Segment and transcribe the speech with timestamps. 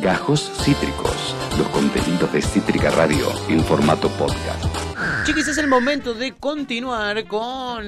[0.00, 4.64] Gajos Cítricos, los contenidos de Cítrica Radio en formato podcast.
[5.24, 7.84] Chiquis, es el momento de continuar con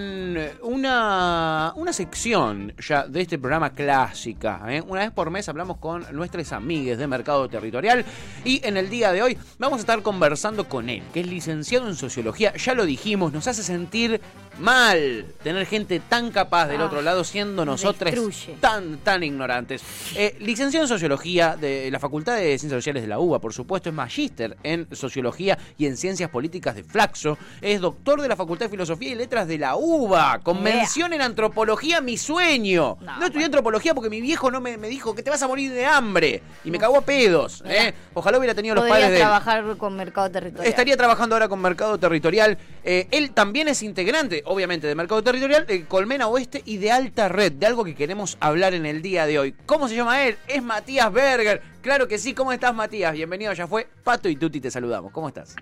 [0.62, 4.60] una, una sección ya de este programa clásica.
[4.68, 4.82] ¿eh?
[4.86, 8.04] Una vez por mes hablamos con nuestras amigas de Mercado Territorial
[8.44, 11.88] y en el día de hoy vamos a estar conversando con él, que es licenciado
[11.88, 12.54] en Sociología.
[12.56, 14.20] Ya lo dijimos, nos hace sentir
[14.59, 18.57] mal tener gente tan capaz del Ah, otro lado siendo nosotros destruye.
[18.61, 19.82] tan, tan ignorantes.
[20.16, 23.88] Eh, licenciado en Sociología de la Facultad de Ciencias Sociales de la UBA, por supuesto,
[23.88, 28.66] es magíster en Sociología y en Ciencias Políticas de Flaxo, es doctor de la Facultad
[28.66, 32.98] de Filosofía y Letras de la UBA, con mención en Antropología, mi sueño.
[33.01, 33.46] No, No, estudié bueno.
[33.46, 36.43] Antropología porque mi viejo no me, me dijo que te vas a morir de hambre
[36.65, 37.62] y me cagó a pedos.
[37.66, 37.93] ¿eh?
[38.15, 39.21] Ojalá hubiera tenido los padres de él.
[39.21, 40.66] trabajar con mercado territorial.
[40.69, 42.59] Estaría trabajando ahora con Mercado Territorial.
[42.84, 47.28] Eh, él también es integrante, obviamente, de Mercado Territorial, de Colmena Oeste y de Alta
[47.28, 49.55] Red, de algo que queremos hablar en el día de hoy.
[49.66, 50.37] ¿Cómo se llama él?
[50.48, 51.62] Es Matías Berger.
[51.80, 53.12] Claro que sí, ¿cómo estás, Matías?
[53.12, 53.87] Bienvenido, ya fue.
[54.05, 55.12] Pato y Tuti te saludamos.
[55.12, 55.57] ¿Cómo estás?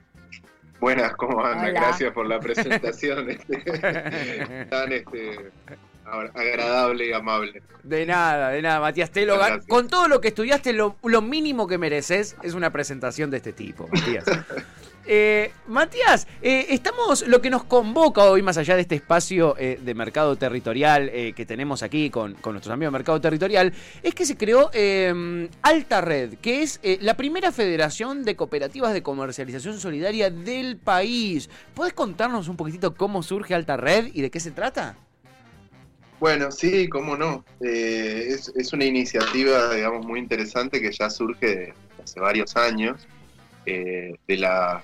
[0.80, 1.70] Buenas, ¿cómo andan?
[1.70, 1.80] Hola.
[1.80, 3.58] Gracias por la presentación este,
[4.70, 5.50] tan este,
[6.04, 7.62] agradable y amable.
[7.82, 9.10] De nada, de nada, Matías.
[9.10, 9.66] Te lo gan-.
[9.66, 13.52] Con todo lo que estudiaste, lo, lo mínimo que mereces es una presentación de este
[13.52, 14.24] tipo, Matías.
[15.06, 19.78] Eh, Matías, eh, estamos, lo que nos convoca hoy, más allá de este espacio eh,
[19.82, 24.36] de mercado territorial que tenemos aquí con, nuestros amigos de Mercado Territorial, es que se
[24.36, 30.76] creó eh, Alta Red, que es la primera federación de cooperativas de comercialización solidaria del
[30.76, 31.48] país.
[31.74, 34.96] ¿Puedes contarnos un poquitito cómo surge Alta Red y de qué se trata?
[36.18, 37.44] Bueno, sí, cómo no.
[37.60, 43.06] Es, es una iniciativa, digamos, muy interesante que ya surge hace varios años,
[43.66, 44.82] eh, de la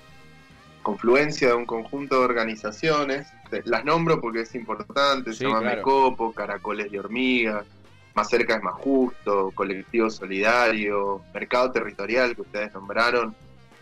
[0.83, 3.27] confluencia de un conjunto de organizaciones.
[3.65, 5.77] Las nombro porque es importante, Sí, se llama claro.
[5.77, 7.65] Mecopo, Caracoles de Hormigas,
[8.13, 13.35] Más Cerca es Más Justo, Colectivo Solidario, Mercado Territorial, que ustedes nombraron,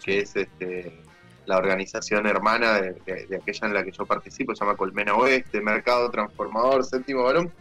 [0.03, 0.99] que es este,
[1.45, 5.15] la organización hermana de, de- de aquella en la que yo participo, se llama Colmena
[5.15, 7.51] Oeste, Mercado Transformador, Séptimo Varón.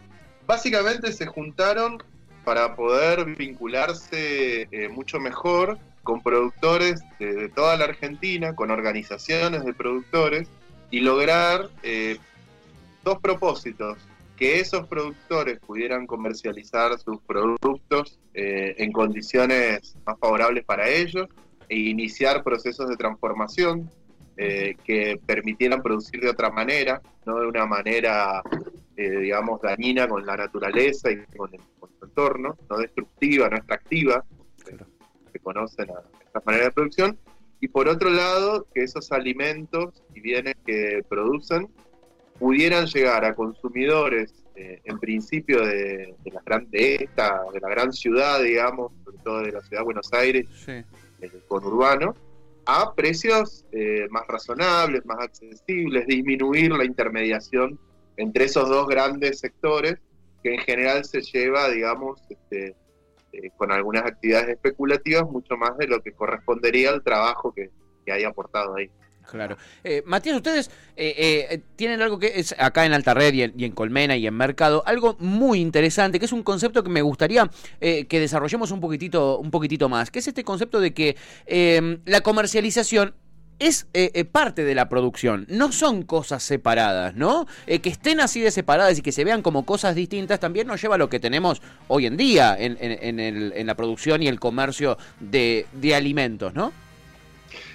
[0.47, 2.03] Básicamente se juntaron
[2.43, 9.73] para poder vincularse eh, mucho mejor con productores de, toda la Argentina, con organizaciones de
[9.73, 10.47] productores
[10.91, 12.17] y lograr eh,
[13.03, 13.97] dos propósitos.
[14.37, 21.27] Que esos productores pudieran comercializar sus productos eh, en condiciones más favorables para ellos
[21.69, 23.89] e iniciar procesos de transformación
[24.37, 28.43] eh, que permitieran producir de otra manera, no de una manera,
[28.97, 31.61] eh, digamos, dañina con la naturaleza y con el,
[32.03, 34.23] entorno, no destructiva, no extractiva,
[35.45, 37.17] que se conocen a estas maneras de producción,
[37.61, 41.67] y por otro lado, que esos alimentos y bienes que producen
[42.37, 47.69] pudieran llegar a consumidores, eh, en principio de, de la gran, de esta, de la
[47.69, 50.71] gran ciudad, digamos, sobre todo de la ciudad de Buenos Aires, Sí.
[50.71, 52.13] eh, conurbano
[52.67, 57.79] a precios eh, más razonables, más accesibles, disminuir la intermediación
[58.17, 59.97] entre esos dos grandes sectores
[60.41, 62.75] que en general se lleva, digamos, este,
[63.43, 67.69] eh, con algunas actividades especulativas, mucho más de lo que correspondería al trabajo que,
[68.05, 68.89] que hay aportado ahí.
[69.29, 69.57] Claro.
[69.83, 73.65] Eh, Matías, ustedes eh, tienen algo que es acá en Alta Red y en, y
[73.65, 77.49] en Colmena y en Mercado, algo muy interesante, que es un concepto que me gustaría
[77.79, 81.17] que desarrollemos un poquitito, un poquitito más, que es este concepto de que
[82.05, 83.15] la comercialización
[83.59, 87.47] es eh, eh, parte de la producción, no son cosas separadas, ¿no?
[87.67, 90.81] Eh, que estén así de separadas y que se vean como cosas distintas también nos
[90.81, 94.97] lleva a lo que tenemos hoy en día en, en- la producción y el comercio
[95.19, 96.73] de, de alimentos, ¿no?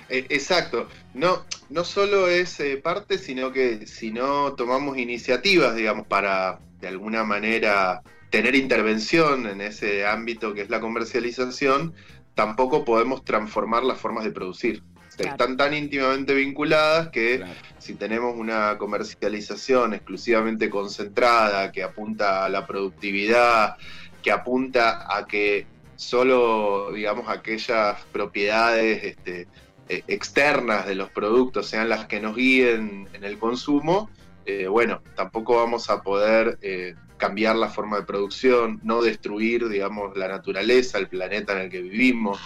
[0.08, 0.88] Eh, exacto.
[1.14, 7.24] No, no solo es parte, sino que si no tomamos iniciativas, digamos, para de alguna
[7.24, 11.94] manera tener intervención en ese ámbito que es la comercialización,
[12.34, 14.84] tampoco podemos transformar las formas de producir.
[15.22, 15.32] Claro.
[15.32, 17.52] Están tan íntimamente vinculadas que Claro.
[17.78, 23.76] si tenemos una comercialización exclusivamente concentrada, que apunta a la productividad,
[24.22, 25.66] que apunta a que
[25.96, 29.46] solo, digamos, aquellas propiedades este,
[29.88, 34.08] eh, externas de los productos sean las que nos guíen en el consumo,
[34.46, 40.16] eh, bueno, tampoco vamos a poder eh, cambiar la forma de producción, no destruir, digamos,
[40.16, 42.40] la naturaleza, el planeta en el que vivimos.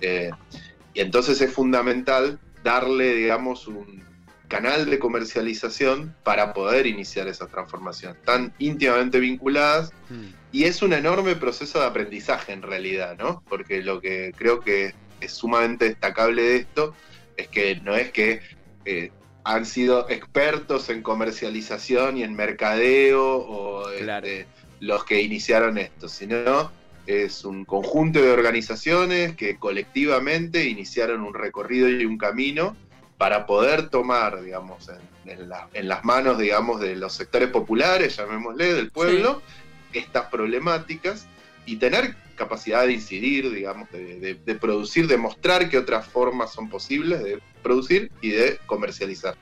[0.00, 0.30] eh,
[0.96, 4.02] y entonces es fundamental darle, digamos, un
[4.48, 8.16] canal de comercialización para poder iniciar esa transformación.
[8.16, 10.28] Están íntimamente vinculadas Mm.
[10.52, 13.42] y es un enorme proceso de aprendizaje en realidad, ¿no?
[13.48, 16.94] Porque lo que creo que es sumamente destacable de esto
[17.36, 18.40] es que no es que
[18.86, 19.10] eh,
[19.44, 24.26] han sido expertos en comercialización y en mercadeo o Claro.
[24.26, 24.46] este,
[24.80, 26.70] los que iniciaron esto, sino
[27.06, 32.76] es un conjunto de organizaciones que colectivamente iniciaron un recorrido y un camino
[33.18, 34.90] para poder tomar, digamos,
[35.24, 39.42] en, las manos, digamos, de los sectores populares, llamémosle, del pueblo,
[39.92, 41.26] estas problemáticas
[41.64, 47.22] y tener capacidad de incidir, digamos, de, producir, de mostrar que otras formas son posibles
[47.22, 49.36] de producir y de comercializar.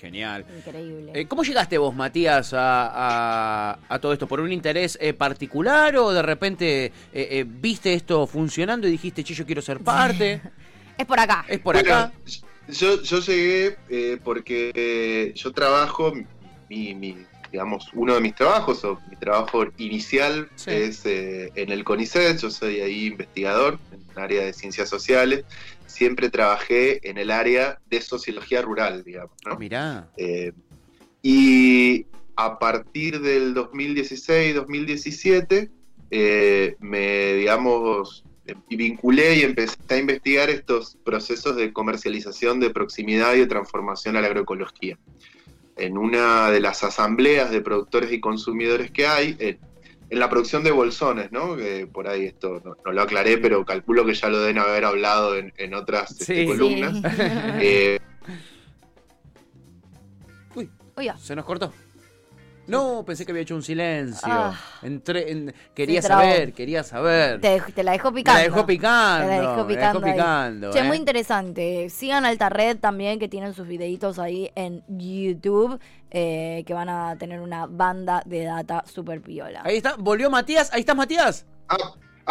[0.00, 0.46] Genial.
[0.56, 1.12] Increíble.
[1.14, 4.26] Eh, ¿Cómo llegaste vos, Matías, a, todo esto?
[4.26, 9.34] ¿Por un interés eh, particular o de repente eh, viste esto funcionando y dijiste, che,
[9.34, 10.40] yo quiero ser parte?
[10.96, 11.44] es por acá.
[11.46, 12.12] Es por acá.
[12.68, 13.76] Yo, yo llegué
[14.24, 16.14] porque yo trabajo,
[16.70, 17.16] mi,
[17.52, 22.80] digamos, uno de mis trabajos, o mi trabajo inicial es en el CONICET, yo soy
[22.80, 23.78] ahí investigador
[24.14, 25.44] el área de ciencias sociales
[25.86, 29.36] siempre trabajé en el área de sociología rural, digamos.
[29.44, 29.56] ¿no?
[29.56, 30.10] Mirá.
[30.16, 30.52] Eh,
[31.22, 35.70] y a partir del 2016-2017
[36.10, 38.24] eh, me, digamos,
[38.68, 44.20] vinculé y empecé a investigar estos procesos de comercialización de proximidad y de transformación a
[44.20, 44.98] la agroecología.
[45.76, 49.58] En una de las asambleas de productores y consumidores que hay, en
[50.18, 51.56] la producción de bolsones, ¿no?
[51.56, 55.36] Que por ahí esto no, lo aclaré, pero calculo que ya lo deben haber hablado
[55.36, 57.00] en, otras este, columnas.
[57.62, 57.98] Eh,
[60.54, 60.70] Uy,
[61.18, 61.72] se nos cortó.
[62.70, 64.28] No, pensé que había hecho un silencio.
[64.30, 64.58] Ah.
[64.82, 67.40] Entré, quería saber, quería saber.
[67.40, 68.40] Te, la dejó picando.
[68.40, 69.28] Te la dejó picando.
[69.28, 70.00] Te la dejó picando.
[70.00, 71.00] picando che, muy ¿eh?
[71.00, 71.90] interesante.
[71.90, 75.78] Sigan Alta Red también, que tienen sus videitos ahí en YouTube.
[76.12, 79.62] Eh, que van a tener una banda de data super piola.
[79.64, 80.72] Ahí está, volvió Matías.
[80.72, 81.46] Ahí está Matías.
[81.68, 81.76] Ah,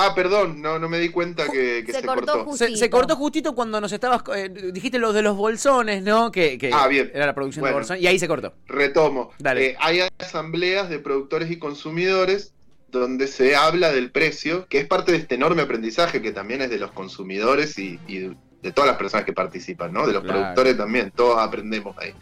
[0.02, 2.56] Ah, perdón, no, no me di cuenta que, se, cortó.
[2.56, 4.24] Se, cortó justito cuando nos estabas.
[4.34, 6.32] Eh, dijiste los de los bolsones, ¿no?
[6.32, 7.12] Que, ah, bien.
[7.14, 8.02] era la producción de bolsones.
[8.02, 8.54] Y ahí se cortó.
[8.68, 9.32] Retomo.
[9.44, 12.54] Eh, hay asambleas de productores y consumidores
[12.88, 16.70] donde se habla del precio, que es parte de este enorme aprendizaje que también es
[16.70, 20.08] de los consumidores y, de todas las personas que participan, ¿no?
[20.08, 22.14] De los productores también, todos aprendemos ahí.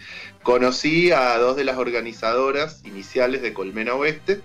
[0.43, 4.41] Conocí a dos de las organizadoras iniciales de Colmena Oeste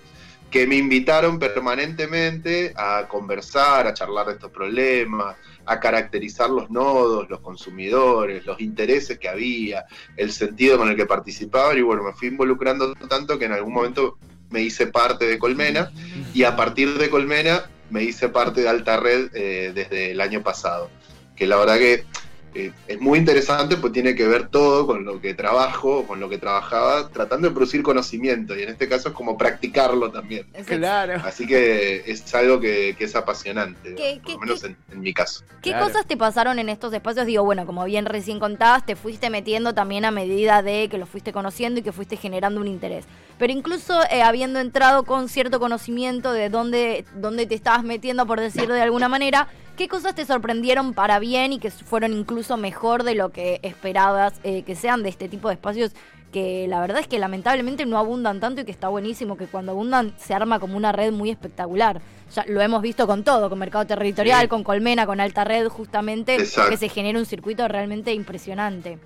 [0.52, 5.34] que me invitaron permanentemente a conversar, a charlar de estos problemas,
[5.64, 11.06] a caracterizar los nodos, los consumidores, los intereses que había, el sentido con el que
[11.06, 14.18] participaban y bueno, me fui involucrando tanto que en algún momento
[14.50, 15.90] me hice parte de Colmena
[16.34, 20.42] y a partir de Colmena me hice parte de Alta Red eh, desde el año
[20.42, 20.90] pasado,
[21.34, 22.04] que la verdad que
[22.54, 26.28] eh, es muy interesante, pues tiene que ver todo con lo que trabajo, con lo
[26.28, 30.46] que trabajaba, tratando de producir conocimiento, y en este caso es como practicarlo también.
[30.66, 31.20] Claro.
[31.24, 35.44] Así que es algo que, es apasionante, por lo menos en, mi caso.
[35.62, 37.26] ¿Qué cosas te pasaron en estos espacios?
[37.26, 41.06] Digo, bueno, como bien recién contabas, te fuiste metiendo también a medida de que lo
[41.06, 43.04] fuiste conociendo y que fuiste generando un interés.
[43.38, 48.38] Pero incluso eh, habiendo entrado con cierto conocimiento de dónde, dónde te estabas metiendo, por
[48.38, 53.04] decirlo de alguna manera, ¿Qué cosas te sorprendieron para bien y que fueron incluso mejor
[53.04, 55.92] de lo que esperabas eh, que sean de este tipo de espacios
[56.32, 59.72] que la verdad es que lamentablemente no abundan tanto y que está buenísimo que cuando
[59.72, 62.00] abundan se arma como una red muy espectacular.
[62.34, 66.38] Ya lo hemos visto con todo, con Mercado Territorial, con Colmena, con Alta Red, justamente,
[66.38, 68.98] que se genera un circuito realmente impresionante.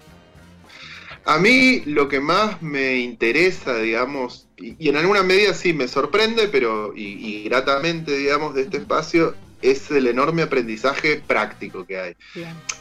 [1.25, 6.47] A mí lo que más me interesa, digamos, y, en alguna medida sí me sorprende,
[6.47, 12.17] pero y gratamente, digamos, de este espacio, es el enorme aprendizaje práctico que hay.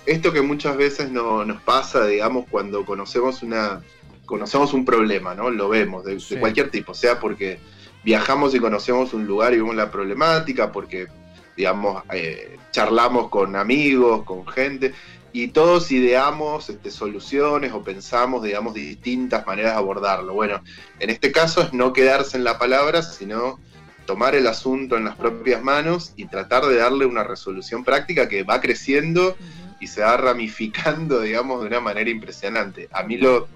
[0.06, 3.82] Esto que muchas veces no, nos pasa, digamos, cuando conocemos una
[4.26, 5.50] conocemos un problema, ¿no?
[5.50, 7.60] Lo vemos, de, cualquier tipo, sea porque
[8.04, 11.08] viajamos y conocemos un lugar y vemos la problemática, porque,
[11.56, 14.94] digamos, eh, charlamos con amigos, con gente,
[15.32, 20.34] y todos ideamos este, soluciones o pensamos, digamos, distintas maneras de abordarlo.
[20.34, 20.64] Bueno,
[21.00, 23.60] en este caso es no quedarse en la palabra, sino
[24.06, 28.44] tomar el asunto en las propias manos y tratar de darle una resolución práctica que
[28.44, 29.36] va creciendo
[29.80, 32.88] y se va ramificando, digamos, de una manera impresionante.
[32.92, 33.48] A mí lo,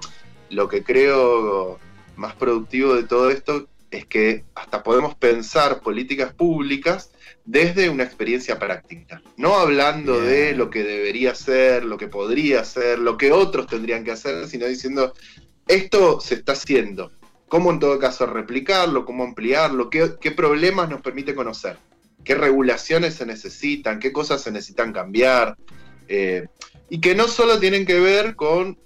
[0.50, 1.80] lo que creo
[2.16, 7.12] más productivo de todo esto es que hasta podemos pensar políticas públicas
[7.46, 13.00] desde una experiencia práctica, no hablando de lo que debería ser, lo que podría ser,
[13.00, 15.14] lo que otros tendrían que hacer, sino diciendo,
[15.68, 17.12] esto se está haciendo,
[17.50, 21.78] cómo en todo caso replicarlo, cómo ampliarlo, qué, problemas nos permite conocer,
[22.24, 25.58] qué regulaciones se necesitan, qué cosas se necesitan cambiar,
[26.08, 26.48] eh,
[26.90, 28.78] y que no solo tienen que ver con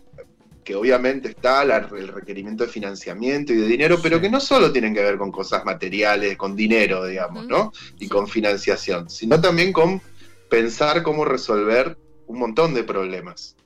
[0.64, 4.94] que obviamente está el requerimiento de financiamiento y de dinero, pero que no solo tienen
[4.94, 7.74] que ver con cosas materiales, con dinero, digamos, ¿no?
[8.00, 10.02] Y con financiación, sino también con
[10.50, 13.58] pensar cómo resolver un montón de problemas.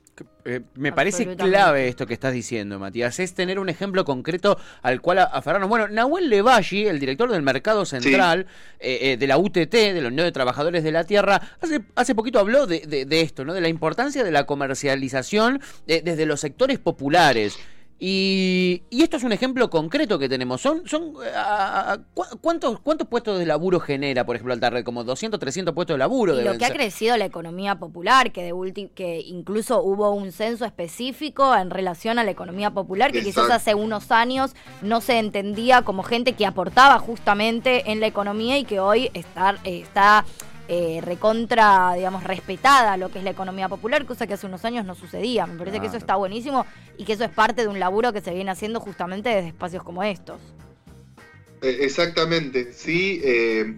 [0.44, 5.00] Eh, me parece clave esto que estás diciendo, Matías, es tener un ejemplo concreto al
[5.00, 5.68] cual aferrarnos.
[5.68, 8.46] Bueno, Nahuel Levalli, el director del Mercado Central
[8.80, 12.14] eh, eh, de la UTT, de la Unión de Trabajadores de la Tierra, hace, hace
[12.14, 13.52] poquito habló de, de- de esto, ¿no?
[13.54, 17.58] de la importancia de la comercialización eh, desde los sectores populares.
[18.00, 20.60] Y, y esto es un ejemplo concreto que tenemos.
[20.60, 24.84] Son, son eh, a- a- ¿cu- ¿cuántos, ¿Cuántos puestos de laburo genera, por ejemplo, Altarred?
[24.84, 26.40] Como 200, 300 puestos de laburo.
[26.40, 30.30] Y lo que ha crecido la economía popular, que de ulti- que incluso hubo un
[30.30, 35.18] censo específico en relación a la economía popular, que quizás hace unos años no se
[35.18, 40.24] entendía como gente que aportaba justamente en la economía y que hoy está, eh, está
[40.68, 44.84] eh, recontra, digamos, respetada lo que es la economía popular, cosa que hace unos años
[44.84, 45.46] no sucedía.
[45.46, 46.66] Me parece que eso está buenísimo
[46.98, 49.82] y que eso es parte de un laburo que se viene haciendo justamente desde espacios
[49.82, 50.40] como estos.
[51.62, 53.20] Eh, Exactamente, sí.
[53.24, 53.76] eh,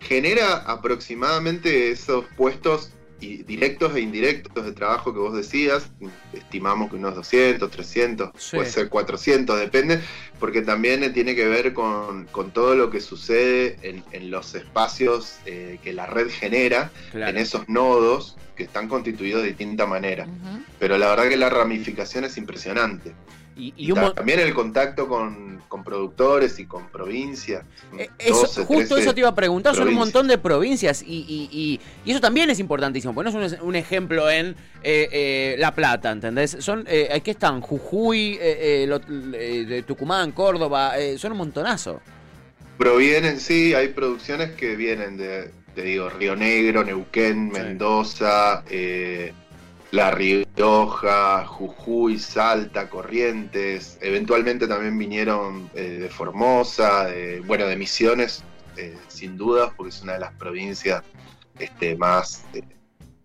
[0.00, 5.88] genera aproximadamente esos puestos directos e indirectos de trabajo que vos decías.
[6.32, 8.56] Estimamos que unos 200, 300, Sí.
[8.56, 10.00] puede ser 400, depende,
[10.38, 15.36] porque también tiene que ver con, con todo lo que sucede en, en los espacios
[15.46, 17.30] eh, que la red genera, Claro.
[17.30, 20.26] en esos nodos que están constituidos de distinta manera.
[20.78, 23.12] Pero la verdad que la ramificación es impresionante.
[23.56, 27.64] Y, y un mo- También el contacto con, con productores y con provincias.
[27.98, 31.02] Eh, Eso, 12, justo 13 eso te iba a preguntar, son un montón de provincias
[31.02, 33.14] y, eso también es importantísimo.
[33.14, 34.48] Ponemos un, un ejemplo en
[34.82, 36.56] eh, eh, La Plata, ¿entendés?
[36.60, 38.38] Son, aquí están Jujuy,
[38.86, 42.00] lo- de Tucumán, Córdoba, son un montonazo.
[42.76, 47.48] Provienen, sí, hay producciones que vienen de, te digo, Río Negro, Neuquén.
[47.48, 48.62] Mendoza,
[49.96, 53.96] La Rioja, Jujuy, Salta, Corrientes.
[54.02, 58.44] Eventualmente también vinieron eh, de Formosa, de- bueno, de Misiones,
[58.76, 61.02] eh, sin dudas, porque es una de las provincias
[61.58, 62.44] este, más...
[62.52, 62.60] eh,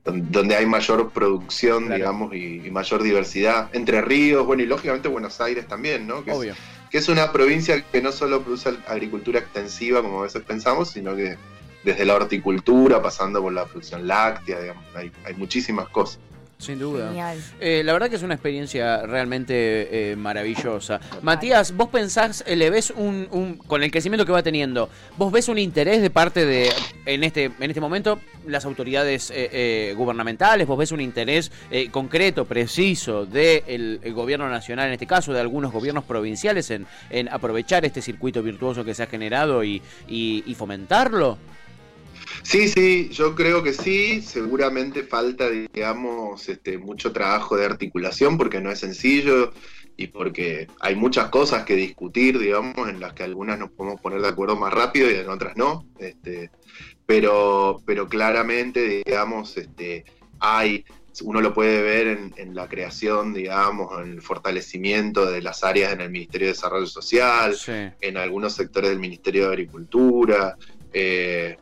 [0.05, 1.97] don- donde hay mayor producción, Claro.
[1.97, 3.69] digamos, y, y mayor diversidad.
[3.73, 6.23] Entre ríos, bueno, y lógicamente Buenos Aires también, ¿no?
[6.23, 6.55] Que es- Obvio.
[6.89, 11.17] que es una provincia que no solo produce agricultura extensiva, como a veces pensamos, sino
[11.17, 11.35] que
[11.83, 16.19] desde la horticultura, pasando por la producción láctea, digamos, hay, hay muchísimas cosas.
[16.61, 17.07] Sin duda.
[17.07, 17.37] Genial.
[17.59, 20.99] Eh, la verdad que es una experiencia realmente eh, maravillosa.
[21.23, 24.87] Matías, vos pensás, eh, le ves un, un- con el crecimiento que va teniendo,
[25.17, 26.69] vos ves un interés de parte de,
[27.07, 31.89] en este, en este momento, las autoridades eh, eh, gubernamentales, vos ves un interés eh,
[31.89, 37.27] concreto, preciso del el gobierno nacional, en este caso, de algunos gobiernos provinciales, en, en
[37.29, 41.37] aprovechar este circuito virtuoso que se ha generado y, y- y fomentarlo.
[42.43, 48.59] Sí, sí, yo creo que sí, seguramente falta, digamos, este, mucho trabajo de articulación porque
[48.61, 49.53] no es sencillo
[49.97, 54.21] y porque hay muchas cosas que discutir, digamos, en las que algunas nos podemos poner
[54.21, 55.85] de acuerdo más rápido y en otras no.
[55.99, 56.49] Este,
[57.05, 60.05] pero, pero claramente, digamos, este,
[60.39, 60.85] hay,
[61.23, 65.93] uno lo puede ver en, en la creación, digamos, en el fortalecimiento de las áreas
[65.93, 67.71] en el Ministerio de Desarrollo Social, Sí.
[68.01, 70.55] en algunos sectores del Ministerio de Agricultura.
[70.93, 71.57] eh,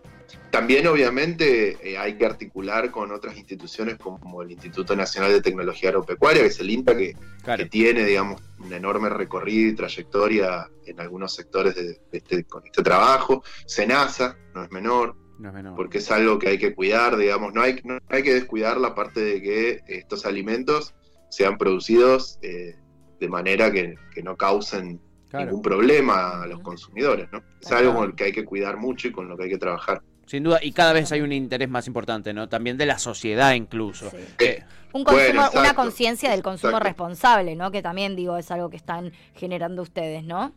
[0.52, 5.90] también, obviamente, eh, hay que articular con otras instituciones como el Instituto Nacional de Tecnología
[5.90, 7.64] Agropecuaria, que es el INTA, que, Claro.
[7.64, 12.66] que tiene, digamos, un enorme recorrido y trayectoria en algunos sectores de, de este, con
[12.66, 13.44] este trabajo.
[13.66, 15.76] SENASA, no es menor, No es menor.
[15.76, 18.94] porque es algo que hay que cuidar, digamos, no hay, no hay que descuidar la
[18.96, 20.94] parte de que estos alimentos
[21.30, 22.76] sean producidos eh,
[23.20, 25.46] de manera que, que no causen Claro.
[25.46, 27.44] ningún problema a los consumidores, ¿no?
[27.62, 29.60] Es algo con el que hay que cuidar mucho y con lo que hay que
[29.60, 30.02] trabajar.
[30.30, 32.48] Sin duda, y cada vez hay un interés más importante, ¿no?
[32.48, 34.12] También de la sociedad incluso.
[34.12, 34.18] Sí.
[34.40, 36.88] Eh, Un Bueno, consumo, una conciencia del consumo exacto.
[36.88, 37.72] responsable, ¿no?
[37.72, 40.54] Que también digo es algo que están generando ustedes, ¿no?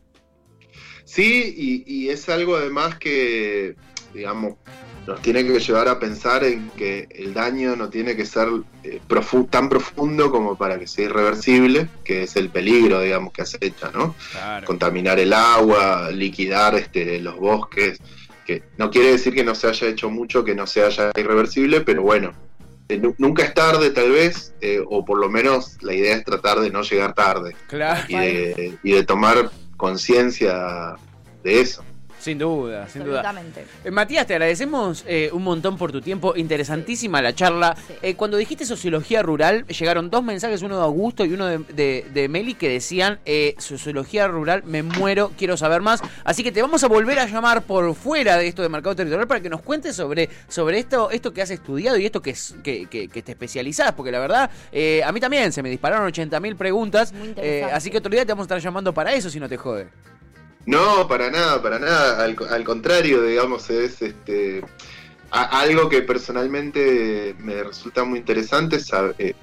[1.05, 3.75] Sí, y, y es algo además que,
[4.15, 4.55] digamos,
[5.07, 8.49] nos tiene que llevar a pensar en que el daño no tiene que ser
[8.85, 13.43] eh, profu- tan profundo como para que sea irreversible, que es el peligro, digamos, que
[13.43, 14.15] acecha, ¿no?
[14.31, 14.65] claro.
[14.67, 17.99] contaminar el agua, liquidar este, los bosques,
[18.61, 21.81] que no quiere decir que no se haya hecho mucho, que no se haya irreversible,
[21.81, 22.33] pero bueno,
[22.89, 26.25] eh, nu- nunca es tarde tal vez, eh, o por lo menos la idea es
[26.25, 28.05] tratar de no llegar tarde Claro.
[28.09, 30.97] y de, y de tomar conciencia
[31.43, 31.85] de eso.
[32.23, 33.19] Sin duda, sin duda.
[33.21, 33.67] Absolutamente.
[33.85, 36.37] Eh, Matías, te agradecemos eh, un montón por tu tiempo.
[36.37, 37.75] Interesantísima la charla.
[37.87, 37.95] Sí.
[38.01, 42.07] Eh, cuando dijiste sociología rural, llegaron dos mensajes, uno de Augusto y uno de, de-
[42.15, 46.01] de Meli, que decían, eh, sociología rural, me muero, quiero saber más.
[46.23, 49.27] Así que te vamos a volver a llamar por fuera de esto de mercado territorial
[49.27, 52.55] para que nos cuentes sobre, sobre esto, esto que has estudiado y esto que, es,
[52.63, 53.93] que, que- que te especializás.
[53.95, 57.13] Porque la verdad, eh, a mí también se me dispararon 80.000 preguntas.
[57.37, 59.57] Eh, así que otro día te vamos a estar llamando para eso, si no te
[59.57, 59.89] jode.
[60.67, 62.23] No, para nada, para nada.
[62.23, 64.63] Al, al contrario, digamos, es este
[65.33, 68.79] algo que personalmente me resulta muy interesante.
[69.19, 69.35] eh,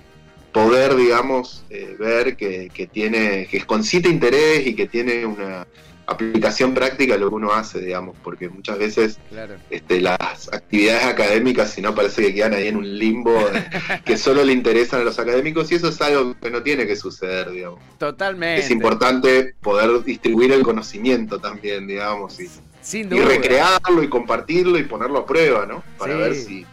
[0.51, 5.67] poder, digamos, eh, ver que, que tiene, que concita interés y que tiene una
[6.11, 9.55] aplicación práctica lo que uno hace, digamos, porque muchas veces Claro.
[9.69, 13.63] este, las actividades académicas, si no, parece que quedan ahí en un limbo de-
[14.05, 16.95] que solo le interesan a los académicos y eso es algo que no tiene que
[16.95, 17.79] suceder, digamos.
[17.97, 18.61] Totalmente.
[18.61, 22.49] Es importante poder distribuir el conocimiento también, digamos, y,
[22.81, 25.83] Sin y recrearlo y compartirlo y ponerlo a prueba, ¿no?
[25.97, 26.19] Para Sí.
[26.19, 26.65] ver si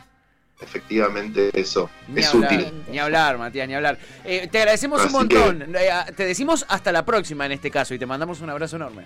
[0.60, 2.72] efectivamente eso Ni es hablar, útil.
[2.90, 3.98] Ni hablar, Matías, ni hablar.
[4.24, 5.74] Eh, te agradecemos un montón.
[5.76, 9.04] Eh, te decimos hasta la próxima en este caso y te mandamos un abrazo enorme.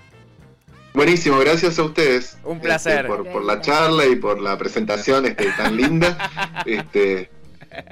[0.92, 2.36] Buenísimo, gracias a ustedes.
[2.44, 2.96] Un placer.
[3.04, 6.16] este, por, por la charla y por la presentación este, tan linda.
[6.66, 7.30] Este,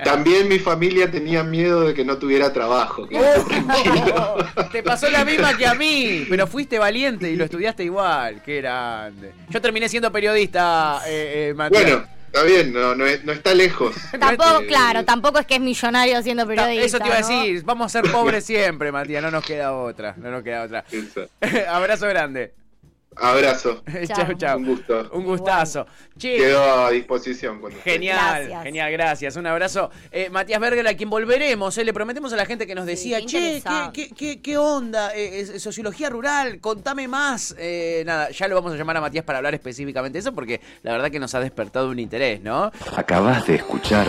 [0.05, 3.07] también mi familia tenía miedo de que no tuviera trabajo.
[3.09, 4.37] quédate tranquilo.
[4.73, 8.43] te pasó la misma que a mí, pero fuiste valiente y lo estudiaste igual.
[8.45, 9.33] Qué grande.
[9.49, 11.83] Yo terminé siendo periodista, eh, eh, Matías.
[11.85, 13.95] Bueno, está bien, no, no, es- no está lejos.
[14.19, 16.85] Tampoco, Eh, claro, tampoco es que es millonario siendo Ta- periodista.
[16.87, 20.14] Eso te iba a decir, vamos a ser pobres siempre, Matías, no nos queda otra,
[20.19, 20.85] no nos queda otra.
[21.71, 22.52] Abrazo grande.
[23.21, 24.59] Abrazo, chau, chau.
[24.59, 25.11] un gusto.
[25.13, 25.87] Un gustazo.
[26.17, 27.61] Che, Quedo a disposición.
[27.61, 27.79] Cuando.
[27.83, 28.63] Genial, Gracias.
[28.65, 29.37] genial, gracias.
[29.37, 29.91] Un abrazo.
[30.11, 31.77] Eh, Matías Berger, a quien volveremos.
[31.79, 34.09] eh, le prometemos a la gente que nos Sí, decía, qué che, ¿qué, interesante.
[34.09, 35.15] qué, qué- qué onda?
[35.15, 37.55] Eh, es- sociología rural, contame más.
[37.59, 40.61] Eh, nada, ya lo vamos a llamar a Matías para hablar específicamente de eso, porque
[40.83, 42.71] la verdad que nos ha despertado un interés, ¿no?
[42.97, 44.07] Acabas de escuchar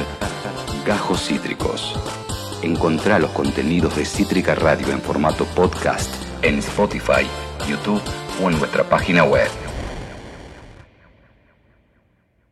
[0.86, 1.96] Gajos Cítricos.
[2.62, 7.26] Encontrá los contenidos de Cítrica Radio en formato podcast en Spotify,
[7.68, 8.02] YouTube
[8.42, 9.69] o en nuestra página web.